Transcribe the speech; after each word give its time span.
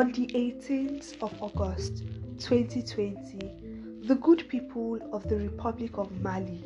On 0.00 0.10
the 0.12 0.28
18th 0.28 1.22
of 1.22 1.30
August 1.42 2.04
2020, 2.38 4.06
the 4.06 4.14
good 4.14 4.48
people 4.48 4.98
of 5.12 5.28
the 5.28 5.36
Republic 5.36 5.98
of 5.98 6.10
Mali 6.22 6.64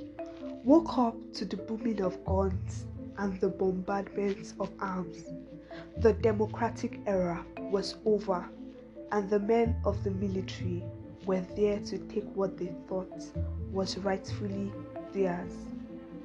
woke 0.62 0.96
up 0.96 1.16
to 1.32 1.44
the 1.44 1.56
booming 1.56 2.00
of 2.00 2.24
guns 2.24 2.84
and 3.18 3.40
the 3.40 3.48
bombardments 3.48 4.55
of 4.60 4.70
arms. 4.78 5.24
The 5.96 6.12
democratic 6.12 7.00
era 7.09 7.45
was 7.59 7.96
over, 8.06 8.48
and 9.10 9.28
the 9.28 9.41
men 9.41 9.74
of 9.84 10.05
the 10.05 10.12
military 10.12 10.84
were 11.27 11.45
there 11.56 11.80
to 11.80 11.98
take 12.06 12.37
what 12.37 12.56
they 12.56 12.73
thought 12.88 13.10
was 13.73 13.98
rightfully 13.98 14.73
theirs. 15.12 15.56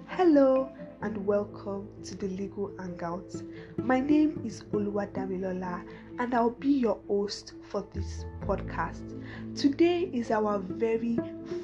Hello 0.06 0.70
and 1.02 1.26
welcome 1.26 1.88
to 2.04 2.14
the 2.16 2.28
Legal 2.28 2.72
Hangout. 2.78 3.34
My 3.78 4.02
name 4.02 4.42
is 4.46 4.64
Oluwadamilola 4.74 5.86
and 6.20 6.34
I'll 6.34 6.50
be 6.50 6.72
your 6.72 7.00
host 7.08 7.54
for 7.70 7.88
this 7.94 8.26
podcast. 8.46 9.18
Today 9.56 10.10
is 10.12 10.30
our 10.30 10.60
very 10.60 11.18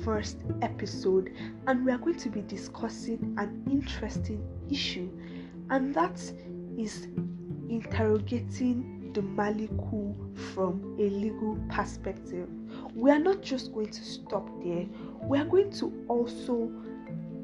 first 0.05 0.38
episode 0.61 1.34
and 1.67 1.85
we 1.85 1.91
are 1.91 1.98
going 1.98 2.17
to 2.17 2.30
be 2.30 2.44
discussing 2.44 3.35
an 3.38 3.61
interesting 3.70 4.41
issue 4.71 5.09
and 5.70 5.94
that 5.94 6.17
is 6.77 7.08
interrogating 7.70 9.11
the 9.13 9.22
Mali 9.22 9.67
coup 9.67 10.16
from 10.53 10.95
a 10.97 11.09
legal 11.09 11.58
perspective. 11.70 12.47
We 12.95 13.11
are 13.11 13.20
not 13.20 13.41
just 13.41 13.73
going 13.73 13.89
to 13.89 14.03
stop 14.03 14.47
there, 14.63 14.86
we 15.23 15.39
are 15.39 15.45
going 15.45 15.72
to 15.72 15.91
also 16.08 16.72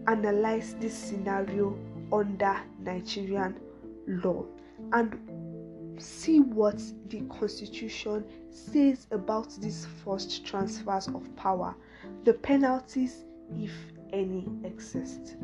analyze 0.07 0.75
this 0.79 0.97
scenario 0.97 1.77
under 2.11 2.59
Nigerian 2.79 3.59
law 4.07 4.45
and 4.93 5.17
see 6.01 6.39
what 6.39 6.81
the 7.07 7.21
constitution 7.39 8.25
says 8.49 9.07
about 9.11 9.49
these 9.61 9.85
forced 10.03 10.45
transfers 10.45 11.07
of 11.07 11.33
power, 11.35 11.75
the 12.23 12.33
penalties, 12.33 13.25
if 13.55 13.71
any, 14.11 14.47
exist. 14.63 15.35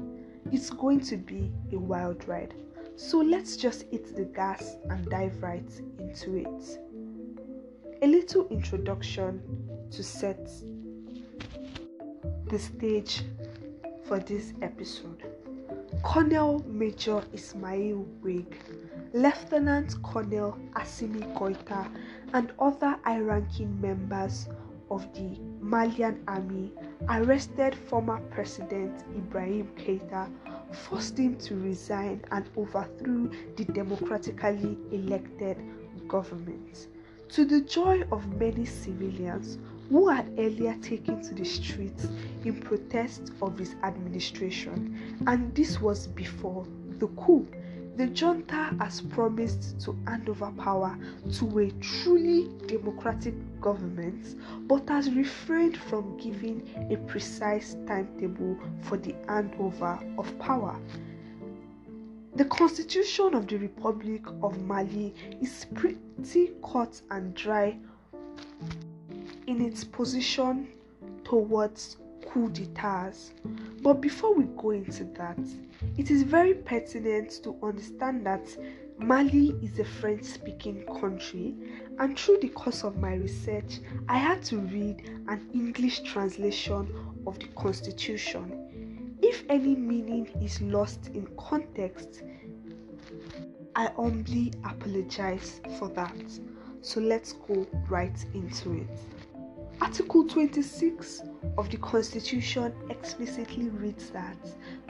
It's 0.52 0.70
going 0.70 1.02
to 1.02 1.18
be 1.18 1.52
a 1.72 1.78
wild 1.78 2.28
ride. 2.28 2.54
So 2.96 3.20
let's 3.20 3.58
just 3.58 3.84
hit 3.92 4.16
the 4.16 4.26
gas 4.26 4.78
and 4.90 5.08
dive 5.10 5.42
right 5.44 5.70
into 6.00 6.38
it. 6.38 6.80
A 8.02 8.08
little 8.08 8.48
introduction 8.50 9.42
to 9.92 10.04
set 10.04 10.50
the 12.50 12.58
stage 12.58 13.24
for 14.08 14.20
this 14.20 14.54
episode. 14.62 15.24
Colonel 16.04 16.64
Major 16.66 17.22
Ismail 17.34 18.06
Wagué, 18.24 18.56
Lieutenant 19.14 20.02
Colonel 20.02 20.58
Assimi 20.76 21.22
Goita, 21.36 21.90
and 22.34 22.54
other 22.60 22.98
high 23.04 23.20
ranking 23.20 23.80
members 23.82 24.48
of 24.90 25.02
the 25.14 25.38
Malian 25.60 26.24
army 26.28 26.72
arrested 27.10 27.76
former 27.76 28.22
President 28.32 29.04
Ibrahim 29.16 29.68
Keita, 29.76 30.30
forced 30.72 31.18
him 31.18 31.36
to 31.40 31.56
resign, 31.56 32.24
and 32.32 32.50
overthrew 32.56 33.30
the 33.58 33.66
democratically 33.66 34.78
elected 34.92 35.58
government. 36.08 36.88
To 37.30 37.44
the 37.44 37.60
joy 37.60 38.04
of 38.14 38.26
many 38.40 38.66
civilians 38.66 39.58
who 39.90 40.10
had 40.10 40.30
earlier 40.38 40.76
taken 40.82 41.22
to 41.22 41.34
the 41.34 41.46
streets 41.46 42.08
in 42.44 42.60
protest 42.60 43.32
of 43.42 43.58
his 43.58 43.76
administration, 43.84 44.98
and 45.28 45.54
this 45.56 45.80
was 45.82 46.08
before 46.08 46.66
the 47.00 47.08
coup. 47.08 47.48
The 47.96 48.08
junta 48.08 48.76
has 48.80 49.02
promised 49.02 49.80
to 49.82 49.98
hand 50.06 50.30
over 50.30 50.52
power 50.52 50.96
to 51.40 51.60
a 51.60 51.72
truly 51.82 52.48
democratic 52.68 53.34
government, 53.60 54.36
but 54.68 54.88
has 54.88 55.12
refrained 55.14 55.78
from 55.78 56.16
giving 56.18 56.62
a 56.92 56.98
precise 57.10 57.76
timetable 57.88 58.56
for 58.82 58.98
the 58.98 59.14
handover 59.28 59.98
of 60.20 60.38
power. 60.38 60.80
The 62.36 62.46
constitution 62.46 63.34
of 63.34 63.48
the 63.48 63.58
Republic 63.58 64.22
of 64.44 64.62
Mali 64.64 65.16
is 65.42 65.66
pretty 65.74 66.52
cut 66.64 67.02
and 67.10 67.34
dry 67.34 67.80
in 69.48 69.62
its 69.62 69.84
position 69.84 70.68
towards 71.24 71.98
coup 72.28 72.50
d'etats. 72.50 73.34
But 73.82 74.02
before 74.02 74.36
we 74.36 74.46
go 74.58 74.72
into 74.72 75.06
that, 75.16 75.40
it 75.98 76.12
is 76.12 76.24
very 76.24 76.54
pertinent 76.54 77.42
to 77.44 77.56
understand 77.64 78.26
that 78.26 78.46
Mali 79.00 79.56
is 79.62 79.80
a 79.80 79.86
French 79.86 80.24
speaking 80.24 80.84
country, 81.00 81.56
and 82.00 82.18
through 82.18 82.40
the 82.42 82.50
course 82.50 82.84
of 82.84 82.98
my 82.98 83.14
research, 83.14 83.80
I 84.10 84.18
had 84.18 84.44
to 84.46 84.58
read 84.58 85.24
an 85.28 85.48
English 85.54 86.02
translation 86.02 86.94
of 87.26 87.38
the 87.40 87.48
constitution. 87.56 89.18
If 89.22 89.44
any 89.50 89.76
meaning 89.76 90.28
is 90.42 90.62
lost 90.62 91.10
in 91.14 91.28
context, 91.38 92.24
I 93.76 93.92
humbly 93.96 94.52
apologize 94.64 95.62
for 95.78 95.90
that. 95.90 96.16
So 96.82 97.00
let's 97.00 97.34
go 97.34 97.68
right 97.90 98.26
into 98.34 98.74
it. 98.74 99.00
Article 99.80 100.26
26 100.26 101.22
of 101.58 101.70
the 101.70 101.78
Constitution 101.78 102.74
explicitly 102.90 103.70
reads 103.70 104.10
that 104.10 104.38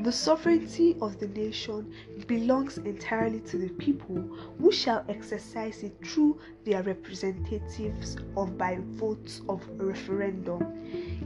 the 0.02 0.12
sovereignty 0.12 0.96
of 1.02 1.20
the 1.20 1.28
nation 1.28 1.94
belongs 2.26 2.78
entirely 2.78 3.42
to 3.42 3.58
the 3.58 3.70
people, 3.70 4.16
who 4.60 4.72
shall 4.72 5.04
exercise 5.10 5.84
it 5.84 5.94
through 6.06 6.40
their 6.64 6.84
representatives 6.84 8.16
or 8.36 8.48
by 8.48 8.78
votes 8.92 9.42
of 9.50 9.62
referendum. 9.78 10.62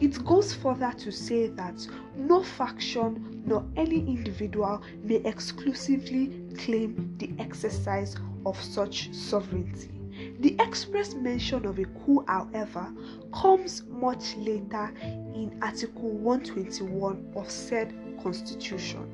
It 0.01 0.25
goes 0.25 0.53
further 0.53 0.91
to 0.97 1.11
say 1.11 1.47
that 1.47 1.87
no 2.15 2.41
faction 2.41 3.43
nor 3.45 3.63
any 3.75 3.99
individual 3.99 4.81
may 5.03 5.17
exclusively 5.17 6.47
claim 6.57 7.15
the 7.19 7.31
exercise 7.37 8.15
of 8.43 8.59
such 8.61 9.13
sovereignty. 9.13 10.00
The 10.41 10.55
express 10.59 11.13
mention 11.13 11.67
of 11.67 11.77
a 11.77 11.85
coup, 11.85 12.25
however, 12.27 12.91
comes 13.31 13.83
much 13.85 14.35
later 14.37 14.91
in 15.35 15.55
Article 15.61 16.09
121 16.09 17.33
of 17.35 17.51
said 17.51 17.93
constitution. 18.23 19.07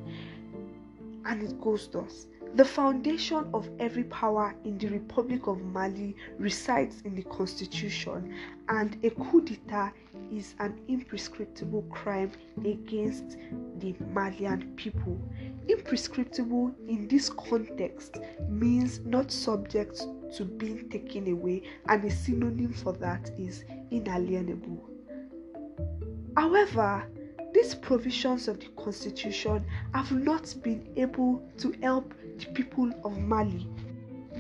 And 1.26 1.44
it 1.44 1.60
goes 1.60 1.90
thus 1.90 2.28
The 2.56 2.64
foundation 2.64 3.50
of 3.54 3.70
every 3.78 4.06
power 4.06 4.56
in 4.64 4.78
the 4.78 4.88
Republic 4.88 5.48
of 5.48 5.62
Mali 5.62 6.16
resides 6.38 7.02
in 7.02 7.14
the 7.14 7.24
constitution, 7.24 8.34
and 8.70 8.96
a 9.04 9.10
coup 9.10 9.42
d'etat 9.42 9.92
is 10.32 10.56
an 10.60 10.80
imprescriptible 10.88 11.84
crime 11.90 12.32
against 12.64 13.36
the 13.80 13.94
Malian 14.14 14.74
people. 14.78 15.20
Imprescriptible 15.68 16.74
in 16.88 17.10
this 17.10 17.30
context 17.30 18.18
means 18.48 19.02
not 19.02 19.30
subject 19.30 20.08
to 20.36 20.46
being 20.46 20.90
taken 20.90 21.32
away, 21.32 21.64
and 21.88 22.04
a 22.04 22.12
synonym 22.12 22.74
for 22.74 22.94
that 22.94 23.32
is 23.38 23.64
inalienable. 23.92 24.90
However, 26.36 27.06
these 27.54 27.74
provisions 27.74 28.48
of 28.48 28.60
the 28.60 28.68
constitution 28.78 29.66
have 29.94 30.12
not 30.12 30.54
been 30.62 30.88
able 30.96 31.42
to 31.58 31.72
help 31.82 32.14
the 32.38 32.46
people 32.54 32.92
of 33.04 33.18
Mali 33.18 33.68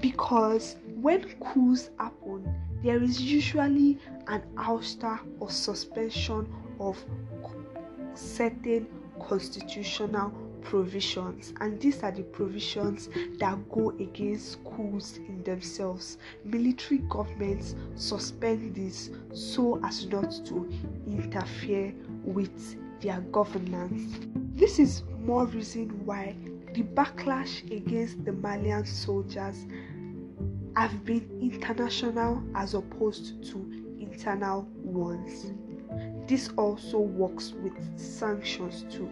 because 0.01 0.75
when 1.01 1.23
coups 1.39 1.89
happen, 1.97 2.53
there 2.83 3.01
is 3.01 3.19
usually 3.21 3.97
an 4.27 4.43
ouster 4.55 5.19
or 5.39 5.49
suspension 5.49 6.47
of 6.79 7.03
certain 8.13 8.87
constitutional 9.19 10.31
provisions, 10.61 11.53
and 11.61 11.79
these 11.79 12.03
are 12.03 12.11
the 12.11 12.23
provisions 12.23 13.09
that 13.39 13.57
go 13.69 13.91
against 13.91 14.63
coups 14.63 15.17
in 15.17 15.43
themselves. 15.43 16.17
Military 16.43 16.99
governments 17.09 17.75
suspend 17.95 18.75
this 18.75 19.11
so 19.33 19.79
as 19.83 20.05
not 20.07 20.31
to 20.45 20.69
interfere 21.07 21.93
with 22.23 22.75
their 23.01 23.21
governance. 23.31 24.25
This 24.55 24.79
is 24.79 25.03
more 25.19 25.45
reason 25.45 25.89
why 26.05 26.35
the 26.73 26.83
backlash 26.83 27.63
against 27.71 28.23
the 28.25 28.33
Malian 28.33 28.85
soldiers 28.85 29.65
have 30.75 31.05
been 31.05 31.27
international 31.41 32.43
as 32.55 32.73
opposed 32.73 33.43
to 33.51 33.57
internal 33.99 34.67
ones. 34.75 35.53
This 36.27 36.49
also 36.57 36.99
works 36.99 37.53
with 37.63 37.73
sanctions 37.97 38.85
too. 38.93 39.09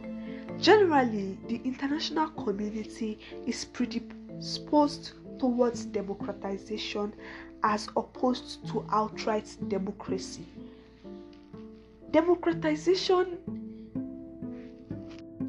Generally, 0.60 1.38
the 1.48 1.62
international 1.64 2.30
community 2.30 3.20
is 3.46 3.66
predisposed 3.66 5.12
towards 5.40 5.86
democratization 5.86 7.14
as 7.64 7.88
opposed 7.98 8.66
to 8.68 8.86
outright 8.92 9.56
democracy. 9.68 10.46
Democratization 12.12 13.38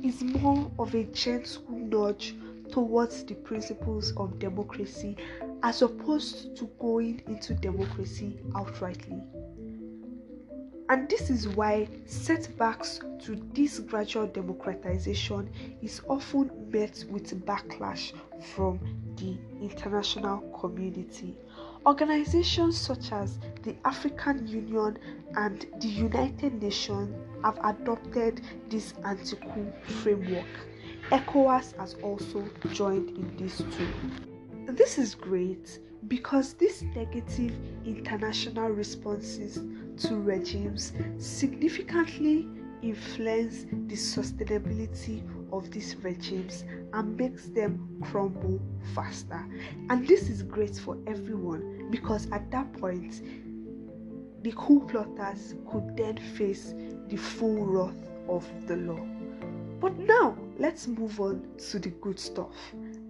is 0.03 0.23
more 0.23 0.71
of 0.79 0.95
a 0.95 1.05
gentle 1.05 1.63
nudge 1.71 2.35
towards 2.71 3.25
the 3.25 3.35
principles 3.35 4.13
of 4.17 4.39
democracy 4.39 5.17
as 5.63 5.83
opposed 5.83 6.57
to 6.57 6.65
going 6.79 7.23
into 7.29 7.55
democracy 7.55 8.39
outrightly. 8.53 9.23
And 10.89 11.09
this 11.09 11.31
is 11.31 11.49
why 11.49 11.89
setbacks 12.05 13.01
to 13.25 13.35
this 13.55 13.81
gradual 13.81 14.29
democratization 14.29 15.51
is 15.83 16.01
often 16.09 16.51
met 16.71 17.05
with 17.11 17.45
backlash 17.45 18.13
from 18.55 18.79
the 19.17 19.37
international 19.61 20.39
community. 20.61 21.37
Organizations 21.87 22.79
such 22.79 23.11
as 23.11 23.39
the 23.63 23.75
African 23.85 24.47
Union 24.47 24.97
and 25.35 25.67
the 25.81 25.89
United 25.89 26.63
Nations 26.63 27.13
have 27.43 27.59
adopted 27.65 28.41
this 28.69 28.95
anti 29.05 29.37
coup 29.37 29.73
framework. 30.03 30.47
ECOWAS 31.11 31.77
has 31.79 31.95
also 32.03 32.49
joined 32.73 33.11
in 33.11 33.37
this 33.37 33.59
too. 33.59 33.89
This 34.69 34.99
is 34.99 35.17
great 35.17 35.81
because 36.09 36.55
these 36.55 36.83
negative 36.95 37.53
international 37.85 38.69
responses 38.71 39.59
to 39.99 40.17
regimes 40.17 40.93
significantly 41.19 42.47
influence 42.83 43.65
the 43.89 43.97
sustainability 43.97 45.23
of 45.53 45.71
these 45.71 45.97
regimes 45.97 46.65
and 46.93 47.17
makes 47.17 47.47
them 47.49 47.99
crumble 48.03 48.61
faster. 48.95 49.45
And 49.91 50.07
this 50.07 50.29
is 50.29 50.43
great 50.43 50.77
for 50.77 50.99
everyone 51.07 51.89
because 51.91 52.31
at 52.33 52.51
that 52.51 52.73
point, 52.75 53.23
the 54.43 54.53
coup 54.53 54.87
plotters 54.87 55.55
could 55.71 55.97
then 55.97 56.17
face 56.37 56.75
the 57.09 57.17
full 57.17 57.65
wrath 57.65 58.11
of 58.29 58.47
the 58.67 58.77
law. 58.77 59.05
But 59.81 59.99
now, 59.99 60.37
let's 60.59 60.87
move 60.87 61.21
on 61.21 61.47
to 61.71 61.79
the 61.79 61.91
good 61.91 62.19
stuff, 62.19 62.55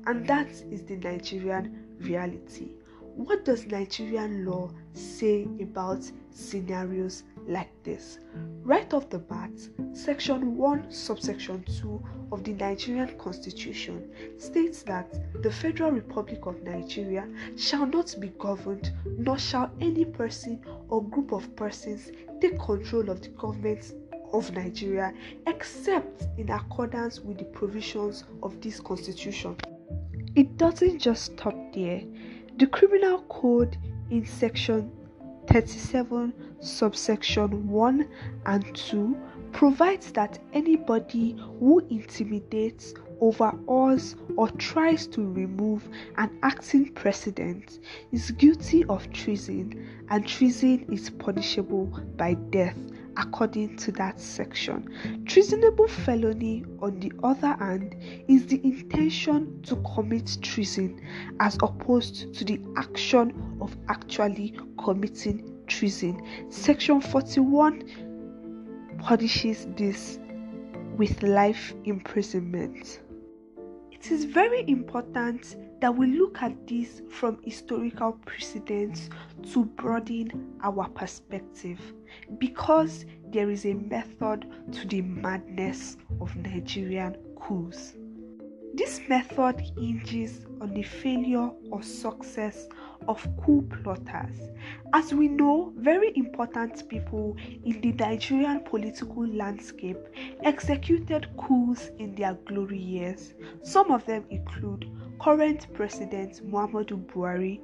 and 0.06 0.26
that 0.26 0.48
is 0.70 0.82
the 0.84 0.96
Nigerian 0.96 1.84
reality. 2.00 2.70
What 3.16 3.46
does 3.46 3.64
Nigerian 3.66 4.44
law 4.44 4.70
say 4.92 5.48
about 5.62 6.04
scenarios 6.30 7.22
like 7.48 7.70
this? 7.82 8.18
Right 8.62 8.92
off 8.92 9.08
the 9.08 9.18
bat, 9.18 9.52
Section 9.94 10.58
1, 10.58 10.92
subsection 10.92 11.64
2 11.80 12.02
of 12.30 12.44
the 12.44 12.52
Nigerian 12.52 13.16
Constitution 13.18 14.10
states 14.36 14.82
that 14.82 15.10
the 15.42 15.50
Federal 15.50 15.92
Republic 15.92 16.44
of 16.44 16.62
Nigeria 16.62 17.26
shall 17.56 17.86
not 17.86 18.14
be 18.20 18.28
governed, 18.38 18.92
nor 19.16 19.38
shall 19.38 19.70
any 19.80 20.04
person 20.04 20.60
or 20.90 21.02
group 21.02 21.32
of 21.32 21.56
persons 21.56 22.12
take 22.42 22.58
control 22.60 23.08
of 23.08 23.22
the 23.22 23.28
government 23.30 23.94
of 24.34 24.52
Nigeria 24.52 25.14
except 25.46 26.24
in 26.36 26.50
accordance 26.50 27.20
with 27.20 27.38
the 27.38 27.44
provisions 27.46 28.24
of 28.42 28.60
this 28.60 28.78
constitution. 28.78 29.56
It 30.34 30.58
doesn't 30.58 30.98
just 30.98 31.32
stop 31.32 31.54
there. 31.72 32.02
The 32.58 32.66
Criminal 32.66 33.20
Code 33.28 33.76
in 34.10 34.24
section 34.24 34.90
37, 35.48 36.32
subsection 36.60 37.68
1 37.68 38.08
and 38.46 38.74
2 38.74 39.14
provides 39.52 40.10
that 40.12 40.38
anybody 40.54 41.36
who 41.60 41.80
intimidates, 41.90 42.94
overawes, 43.20 44.16
or 44.36 44.48
tries 44.52 45.06
to 45.08 45.30
remove 45.30 45.86
an 46.16 46.30
acting 46.42 46.94
president 46.94 47.78
is 48.10 48.30
guilty 48.30 48.84
of 48.84 49.12
treason, 49.12 49.86
and 50.08 50.26
treason 50.26 50.86
is 50.90 51.10
punishable 51.10 51.86
by 52.16 52.32
death 52.32 52.78
according 53.16 53.76
to 53.76 53.92
that 53.92 54.20
section. 54.20 55.24
Treasonable 55.26 55.88
felony, 55.88 56.64
on 56.80 57.00
the 57.00 57.12
other 57.22 57.54
hand, 57.58 57.96
is 58.28 58.46
the 58.46 58.60
intention 58.64 59.62
to 59.62 59.76
commit 59.94 60.38
treason 60.42 61.00
as 61.40 61.56
opposed 61.62 62.34
to 62.34 62.44
the 62.44 62.60
action 62.76 63.58
of 63.60 63.76
actually 63.88 64.58
committing 64.82 65.52
treason. 65.66 66.20
Section 66.50 67.00
41 67.00 68.96
punishes 68.98 69.66
this 69.76 70.18
with 70.96 71.22
life 71.22 71.74
imprisonment. 71.84 73.00
It 73.92 74.10
is 74.10 74.24
very 74.24 74.64
important 74.68 75.56
that 75.80 75.94
we 75.94 76.06
look 76.06 76.42
at 76.42 76.66
this 76.66 77.02
from 77.10 77.38
historical 77.44 78.12
precedents 78.24 79.10
to 79.52 79.64
broaden 79.64 80.54
our 80.62 80.88
perspective 80.88 81.80
because 82.38 83.04
there 83.30 83.50
is 83.50 83.66
a 83.66 83.74
method 83.74 84.46
to 84.72 84.86
the 84.86 85.02
madness 85.02 85.96
of 86.20 86.34
Nigerian 86.36 87.16
coups. 87.40 87.94
This 88.74 89.00
method 89.08 89.60
hinges 89.78 90.44
on 90.60 90.74
the 90.74 90.82
failure 90.82 91.50
or 91.70 91.82
success 91.82 92.68
of 93.08 93.26
coup 93.42 93.66
plotters. 93.82 94.50
As 94.92 95.14
we 95.14 95.28
know, 95.28 95.72
very 95.76 96.12
important 96.16 96.88
people 96.88 97.36
in 97.64 97.80
the 97.80 97.92
Nigerian 97.92 98.60
political 98.60 99.26
landscape 99.28 99.98
executed 100.42 101.28
coups 101.38 101.90
in 101.98 102.14
their 102.14 102.34
glory 102.46 102.78
years. 102.78 103.34
Some 103.62 103.90
of 103.90 104.04
them 104.04 104.24
include 104.30 104.90
current 105.20 105.72
President 105.74 106.40
Muhammadu 106.50 107.04
Buhari, 107.06 107.60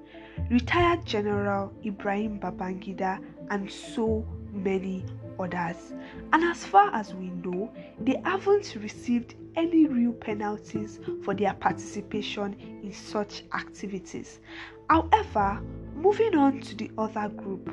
retired 0.50 1.04
General 1.04 1.72
Ibrahim 1.84 2.38
Babangida, 2.38 3.18
and 3.50 3.70
so 3.70 4.26
many 4.52 5.04
others. 5.38 5.92
And 6.32 6.44
as 6.44 6.64
far 6.64 6.94
as 6.94 7.14
we 7.14 7.30
know, 7.30 7.72
they 8.00 8.20
haven't 8.24 8.76
received 8.80 9.34
any 9.56 9.86
real 9.86 10.12
penalties 10.12 11.00
for 11.24 11.34
their 11.34 11.54
participation 11.54 12.56
in 12.82 12.92
such 12.92 13.44
activities. 13.54 14.40
However, 14.88 15.60
moving 15.94 16.36
on 16.36 16.60
to 16.60 16.74
the 16.76 16.90
other 16.98 17.28
group, 17.28 17.70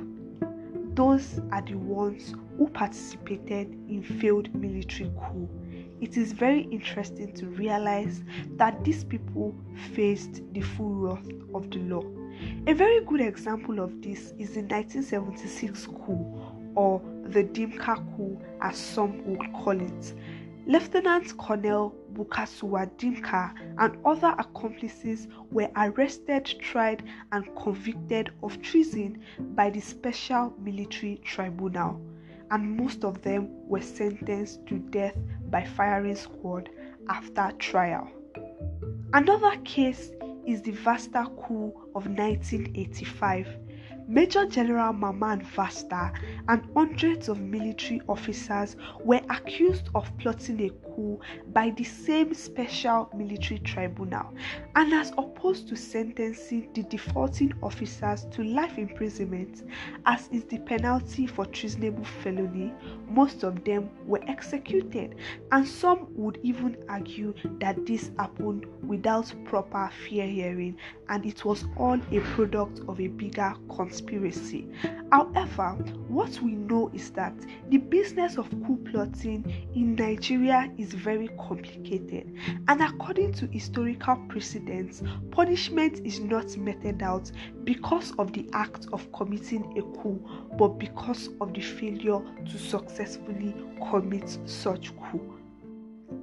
those 0.95 1.39
are 1.51 1.61
the 1.61 1.75
ones 1.75 2.33
who 2.57 2.67
participated 2.67 3.71
in 3.89 4.03
failed 4.03 4.53
military 4.53 5.09
coup. 5.19 5.49
It 6.01 6.15
is 6.15 6.31
very 6.31 6.61
interesting 6.71 7.33
to 7.33 7.47
realize 7.47 8.23
that 8.55 8.83
these 8.85 9.03
people 9.03 9.53
faced 9.93 10.41
the 10.53 10.61
full 10.61 10.93
wrath 10.93 11.27
of 11.53 11.69
the 11.71 11.79
law. 11.79 12.03
A 12.67 12.73
very 12.73 13.03
good 13.03 13.19
example 13.19 13.79
of 13.79 14.01
this 14.01 14.33
is 14.39 14.53
the 14.53 14.61
1976 14.61 15.87
coup 15.87 16.25
or 16.75 17.01
the 17.23 17.43
Dimka 17.43 17.95
coup 18.15 18.39
as 18.61 18.77
some 18.77 19.23
would 19.25 19.51
call 19.53 19.79
it. 19.79 20.13
Lieutenant 20.65 21.37
Colonel 21.37 21.93
Buka 22.13 22.47
Suka 22.47 22.89
Dimka 22.97 23.53
and 23.79 23.97
other 24.05 24.33
accomplices 24.37 25.27
were 25.51 25.69
arrested, 25.75 26.45
tried, 26.61 27.03
and 27.31 27.43
convicted 27.55 28.31
of 28.43 28.61
treason 28.61 29.21
by 29.55 29.69
the 29.69 29.79
Special 29.79 30.53
Military 30.61 31.19
Tribunal, 31.25 31.99
and 32.51 32.77
most 32.77 33.03
of 33.03 33.21
them 33.21 33.49
were 33.67 33.81
sentenced 33.81 34.65
to 34.67 34.79
death 34.79 35.15
by 35.49 35.63
firing 35.63 36.15
squad 36.15 36.69
after 37.09 37.51
trial. 37.57 38.09
Another 39.13 39.57
case 39.63 40.11
is 40.45 40.61
the 40.61 40.71
Vatsa 40.71 41.25
coup 41.45 41.73
of 41.95 42.07
1985 42.07 43.47
Major 44.07 44.45
General 44.47 44.91
Mamman 44.91 45.45
Vatsa 45.53 46.11
and 46.47 46.67
hundreds 46.73 47.29
of 47.29 47.39
military 47.39 48.01
officers 48.09 48.75
were 49.05 49.21
accused 49.29 49.89
of 49.93 50.09
plotting 50.17 50.61
a 50.61 50.69
by 51.53 51.71
the 51.71 51.83
same 51.83 52.33
special 52.33 53.09
military 53.15 53.59
tribunal. 53.59 54.33
And 54.75 54.93
as 54.93 55.11
opposed 55.17 55.67
to 55.69 55.75
sentencing 55.75 56.69
the 56.73 56.83
defaulting 56.83 57.53
officers 57.61 58.25
to 58.31 58.43
life 58.43 58.77
imprisonment, 58.77 59.63
as 60.05 60.27
is 60.31 60.43
the 60.45 60.59
penalty 60.59 61.27
for 61.27 61.45
treasonable 61.45 62.05
felony, 62.23 62.73
most 63.09 63.43
of 63.43 63.63
them 63.63 63.89
were 64.05 64.21
executed. 64.27 65.15
And 65.51 65.67
some 65.67 66.07
would 66.15 66.39
even 66.43 66.77
argue 66.87 67.33
that 67.59 67.85
this 67.85 68.11
happened 68.17 68.65
without 68.87 69.33
proper 69.45 69.89
fair 70.07 70.27
hearing 70.27 70.77
and 71.09 71.25
it 71.25 71.43
was 71.43 71.65
all 71.77 71.99
a 72.11 72.19
product 72.35 72.81
of 72.87 72.99
a 72.99 73.07
bigger 73.07 73.53
conspiracy. 73.75 74.67
However, 75.11 75.69
what 76.07 76.39
we 76.41 76.51
know 76.51 76.89
is 76.93 77.09
that 77.11 77.33
the 77.69 77.77
business 77.77 78.37
of 78.37 78.49
coup 78.65 78.79
plotting 78.91 79.45
in 79.75 79.95
Nigeria 79.95 80.71
is 80.89 80.99
very 80.99 81.27
complicated, 81.37 82.35
and 82.67 82.81
according 82.81 83.33
to 83.33 83.47
historical 83.47 84.15
precedents, 84.27 85.03
punishment 85.31 85.99
is 86.05 86.19
not 86.19 86.57
meted 86.57 87.01
out 87.01 87.31
because 87.63 88.13
of 88.17 88.33
the 88.33 88.49
act 88.53 88.87
of 88.91 89.11
committing 89.11 89.77
a 89.77 89.81
coup, 89.99 90.19
but 90.57 90.79
because 90.79 91.29
of 91.41 91.53
the 91.53 91.61
failure 91.61 92.21
to 92.45 92.57
successfully 92.57 93.55
commit 93.89 94.37
such 94.45 94.91
coup. 94.97 95.35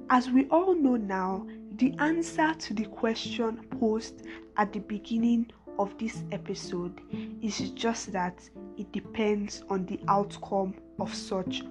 As 0.09 0.29
we 0.29 0.47
all 0.49 0.75
know 0.75 0.95
now, 0.95 1.45
the 1.77 1.93
answer 1.99 2.53
to 2.53 2.73
the 2.73 2.85
question 2.85 3.59
posed 3.79 4.23
at 4.57 4.73
the 4.73 4.79
beginning 4.79 5.49
of 5.79 5.97
this 5.97 6.23
episode 6.31 6.99
is 7.41 7.69
just 7.71 8.11
that 8.11 8.49
it 8.77 8.91
depends 8.91 9.63
on 9.69 9.85
the 9.85 9.99
outcome 10.07 10.73
of 10.99 11.13
such 11.13 11.61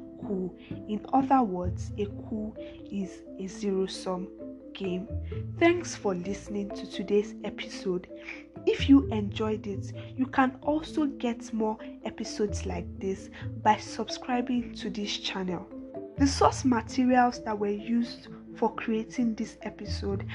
In 0.89 1.05
other 1.13 1.43
words, 1.43 1.93
a 1.99 2.07
coup 2.07 2.55
is 2.91 3.23
a 3.39 3.47
zero 3.47 3.87
sum 3.87 4.29
game. 4.75 5.09
Thanks 5.59 5.95
for 5.95 6.15
listening 6.15 6.71
to 6.71 6.91
today's 6.91 7.35
episode. 7.45 8.09
If 8.67 8.89
you 8.89 9.07
enjoyed 9.13 9.67
it, 9.67 9.93
you 10.17 10.27
can 10.27 10.57
also 10.63 11.07
get 11.07 11.53
more 11.53 11.79
episodes 12.05 12.67
like 12.67 12.87
this 12.99 13.31
by 13.63 13.77
subscribing 13.77 14.75
to 14.75 14.91
this 14.91 15.17
channel. 15.19 15.67
The 16.19 16.27
source 16.27 16.65
materials 16.65 17.43
that 17.45 17.59
were 17.59 17.69
used 17.69 18.29
for 18.57 18.75
creating 18.75 19.35
this 19.35 19.57
episode 19.63 20.27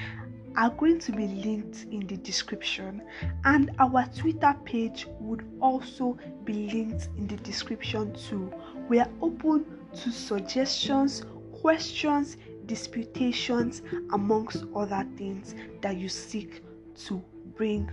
are 0.56 0.70
going 0.70 0.98
to 1.00 1.12
be 1.12 1.26
linked 1.26 1.86
in 1.90 2.06
the 2.06 2.16
description, 2.16 3.02
and 3.44 3.70
our 3.78 4.06
Twitter 4.16 4.54
page 4.64 5.06
would 5.20 5.44
also 5.60 6.18
be 6.44 6.70
linked 6.70 7.08
in 7.16 7.26
the 7.26 7.36
description 7.36 8.14
too. 8.14 8.52
We 8.88 8.98
are 8.98 9.10
open 9.20 9.64
to 9.94 10.10
suggestions, 10.10 11.24
questions, 11.60 12.36
disputations, 12.66 13.82
amongst 14.12 14.64
other 14.74 15.06
things 15.16 15.54
that 15.80 15.96
you 15.96 16.08
seek 16.08 16.62
to 17.06 17.22
bring 17.56 17.90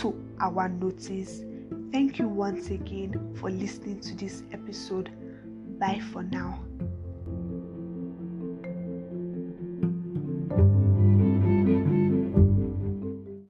to 0.00 0.14
our 0.40 0.68
notice. 0.68 1.42
Thank 1.90 2.18
you 2.18 2.28
once 2.28 2.70
again 2.70 3.34
for 3.38 3.50
listening 3.50 4.00
to 4.00 4.14
this 4.14 4.42
episode. 4.52 5.10
Bye 5.78 6.00
for 6.12 6.22
now. 6.22 6.62